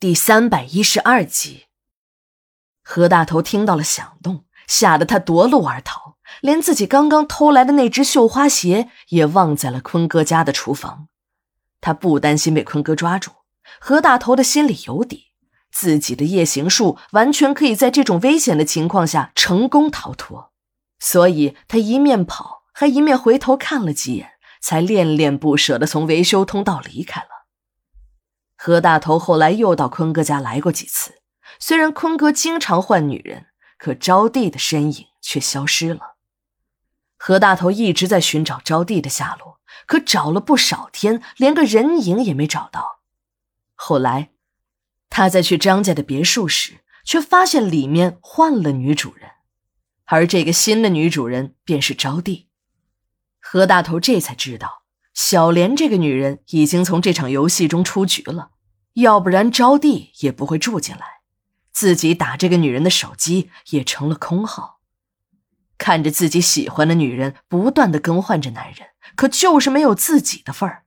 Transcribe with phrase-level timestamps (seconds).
[0.00, 1.66] 第三百一十二集，
[2.82, 11.08] 何大头听到了响动，吓得他夺路而逃，连自己刚刚偷来的那只绣花鞋也忘在了坤哥家的厨房。
[11.82, 13.30] 他不担心被坤哥抓住，
[13.78, 15.32] 何大头的心里有底，
[15.70, 20.50] 自己的夜行术完全可以在这种危险的情况下成功逃脱，
[20.98, 24.30] 所以他一面跑，还一面回头看了几眼，
[24.62, 27.28] 才恋恋不舍地从维修通道离开了。
[28.62, 31.22] 何大头后来又到坤哥家来过几次，
[31.58, 33.46] 虽然坤哥经常换女人，
[33.78, 36.16] 可招娣的身影却消失了。
[37.16, 43.00] 何大头一直在寻找招娣的下落，可找了不少天，连个人影也没找到。
[43.74, 44.32] 后来，
[45.08, 49.30] 他在去张家的别墅时，却发现里面换了女主人，
[50.04, 52.44] 而这个新的女主人便是招娣。
[53.40, 54.79] 何大头这才知道。
[55.22, 58.52] 小莲这个女人已经从这场游戏中出局了，
[58.94, 61.20] 要不然招娣也不会住进来，
[61.70, 64.80] 自己打这个女人的手机也成了空号。
[65.76, 70.84] 看着自己喜欢的女人不断的更换着男人，可就是没有自己的份儿。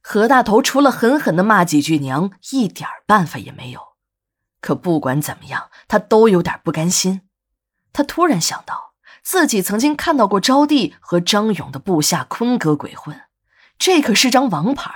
[0.00, 3.80] 何大头除了狠狠的骂几句娘，一点办法也没有。
[4.60, 7.22] 可不管怎么样，他都有点不甘心。
[7.92, 8.92] 他突然想到，
[9.24, 13.20] 自己曾经看到过招娣和张勇的部下坤哥鬼混。
[13.78, 14.92] 这可是张王牌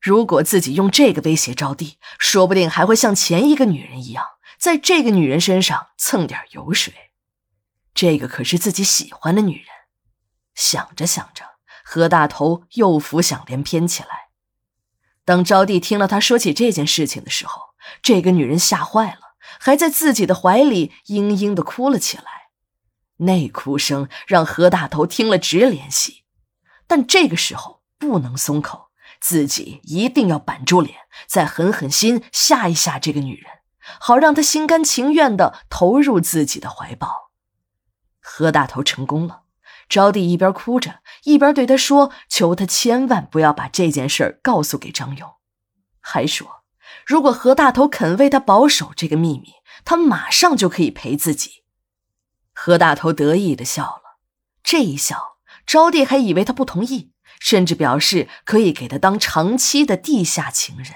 [0.00, 4.24] 如果自己用这个威胁招娣，说不定还会像前一个女人一样，
[4.58, 6.92] 在这个女人身上蹭点油水。
[7.94, 9.66] 这个可是自己喜欢的女人。
[10.54, 11.44] 想着想着，
[11.84, 14.08] 何大头又浮想联翩起来。
[15.24, 22.24] 当招娣听了他说起这件事情的时候，这个女人吓坏了，还在自己的怀里嘤嘤的哭了起来。
[23.18, 26.24] 那哭声让何大头听了直怜惜。
[26.88, 27.81] 但这个时候。
[28.02, 33.46] 不能松口，自己一定要板住脸，再狠狠心吓一吓这个女人，
[34.00, 37.30] 好让她心甘情愿的投入自己的怀抱。
[38.20, 39.42] 何大头成功了，
[39.88, 45.34] 招娣一边哭着，一边对他说：“求他千万不要把这件事告诉给张勇，
[46.00, 46.64] 还说
[47.06, 49.52] 如果何大头肯为他保守这个秘密，
[49.84, 51.62] 他马上就可以陪自己。”
[52.52, 54.18] 何大头得意的笑了，
[54.64, 57.11] 这一笑，招娣还以为他不同意。
[57.42, 60.94] 甚至表示可以给他当长期的地下情人。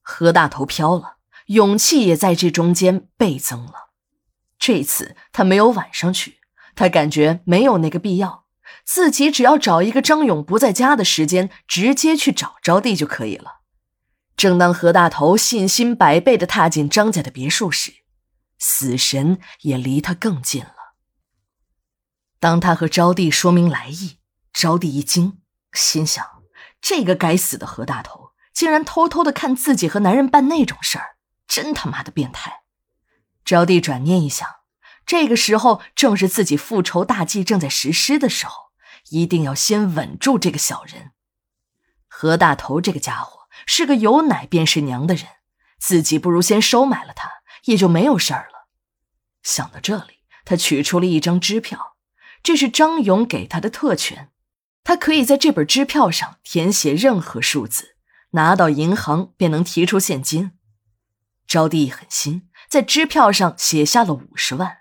[0.00, 3.90] 何大头飘了，勇气也在这中间倍增了。
[4.60, 6.38] 这次他没有晚上去，
[6.76, 8.44] 他感觉没有那个必要，
[8.84, 13.62] 自己只要找一个张勇不在家的时间，直接去找招娣就可以了。
[14.36, 17.92] 正当何大头信心百倍的踏进张家的别墅时，
[18.58, 20.94] 死神也离他更近了。
[22.38, 24.18] 当他和招娣说明来意。
[24.54, 25.42] 招娣一惊，
[25.72, 26.24] 心想：
[26.80, 31.16] 这个该死的何大头，竟然偷偷的看自己和男人办那种事儿，
[31.46, 32.62] 真他妈的变态！
[33.44, 34.48] 招娣转念一想，
[35.04, 38.70] 这个时候正是自己复仇大计正在实施的时候，
[39.10, 41.10] 一定要先稳住这个小人。
[42.06, 45.26] 何大头这个家伙是个有奶便是娘的人，
[45.80, 47.28] 自己不如先收买了他，
[47.64, 48.68] 也就没有事儿了。
[49.42, 51.96] 想到这里，他取出了一张支票，
[52.42, 54.30] 这是张勇给他的特权。
[54.84, 57.96] 他可以在这本支票上填写任何数字，
[58.32, 60.52] 拿到银行便能提出现金。
[61.46, 64.78] 招娣一狠心，在支票上写下了五十万。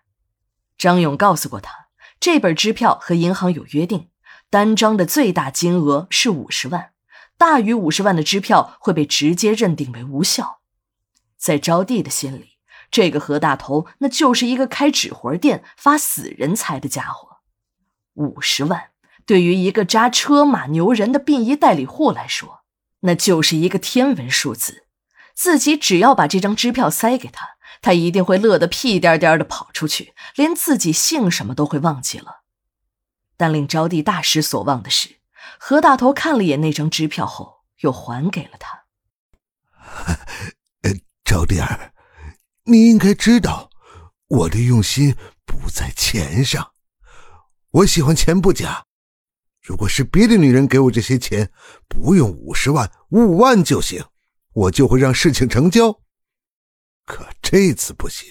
[0.78, 1.88] 张勇告诉过他，
[2.20, 4.10] 这本支票和银行有约定，
[4.50, 6.92] 单张的最大金额是五十万，
[7.38, 10.62] 大于五十万的支票会被直接认定为无效。
[11.38, 12.58] 在招娣的心里，
[12.92, 17.38] 这个何大头那就是一个开纸活店、发死人财的家伙。
[18.16, 18.93] 五十万。
[19.26, 22.64] 对于一个扎车马牛人的殡仪代理户来说，
[23.02, 24.88] 那就是一个天文数字。
[25.34, 32.44] 自己只要把这张支票塞给他，他一定会乐得屁颠颠的跑出去，连自己姓什么都会忘记了。
[33.36, 35.18] 但令招娣大失所望的是，
[35.58, 38.84] 何大头看了一眼那张支票后，又还给了他。
[41.26, 41.94] 招娣儿，
[42.66, 43.72] 你应该知道，
[44.28, 45.16] 我的用心
[45.46, 46.74] 不在钱上，
[47.72, 48.86] 我喜欢钱不假。
[49.64, 51.50] 如果是别的女人给我这些钱，
[51.88, 54.04] 不用五十万，五万就行，
[54.52, 56.02] 我就会让事情成交。
[57.06, 58.30] 可这次不行，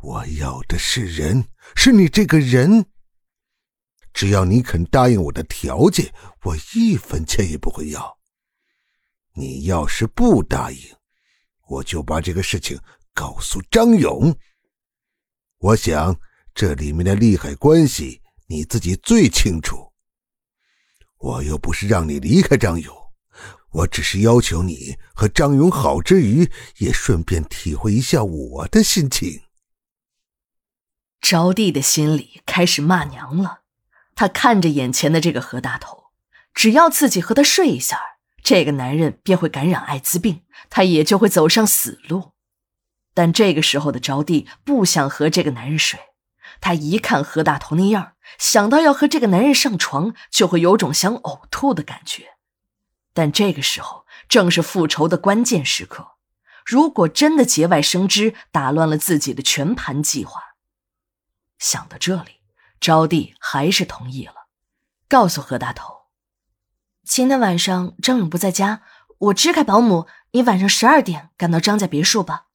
[0.00, 2.86] 我要的是人，是你这个人。
[4.12, 6.14] 只要你肯答应我的条件，
[6.44, 8.18] 我一分钱也不会要。
[9.34, 10.78] 你要是不答应，
[11.68, 12.78] 我就把这个事情
[13.12, 14.36] 告诉张勇。
[15.58, 16.16] 我想
[16.54, 19.81] 这里面的利害关系，你自己最清楚。
[21.22, 22.94] 我又不是让你离开张勇，
[23.70, 29.42] 我只是要求你和张勇好之余，也顺便体会一下我的心情。
[31.20, 33.60] 招娣的心里开始骂娘了，
[34.16, 36.06] 她看着眼前的这个何大头，
[36.52, 38.00] 只要自己和他睡一下，
[38.42, 42.32] 这个男人便会感染艾滋病，他也就会走上死路。
[43.14, 46.00] 但这个时候的招娣不想和这个男人睡，
[46.60, 52.36] 她一看何大头那样，想到要和这个男人上床，就会有种想呕吐的感觉。
[53.12, 56.12] 但这个时候正是复仇的关键时刻，
[56.64, 60.40] 如果真的节外生枝，打乱了自己的全盘计划。
[61.58, 62.40] 想到这里，
[62.80, 64.46] 招娣还是同意了，
[65.08, 66.06] 告诉何大头
[67.04, 68.82] ：“今天晚上张勇不在家，
[69.18, 72.46] 我支开保姆，你晚上十二点赶到张家别墅吧。”